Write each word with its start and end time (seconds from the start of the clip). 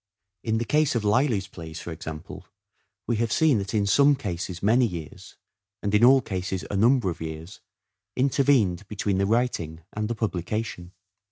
In 0.43 0.57
the 0.57 0.65
case 0.65 0.95
of 0.95 1.03
Lyly's 1.03 1.45
plays, 1.47 1.79
for 1.79 1.91
example, 1.91 2.47
we 3.05 3.17
have 3.17 3.31
seen 3.31 3.59
that 3.59 3.75
in 3.75 3.85
some 3.85 4.15
cases 4.15 4.63
many 4.63 4.87
years, 4.87 5.35
and 5.83 5.93
in 5.93 6.03
all 6.03 6.21
cases 6.21 6.65
a 6.71 6.75
number 6.75 7.11
of 7.11 7.21
years 7.21 7.59
intervened 8.15 8.87
between 8.87 9.19
the 9.19 9.27
writing 9.27 9.81
and 9.93 10.07
the 10.07 10.15
publica 10.15 10.63
tion. 10.63 10.93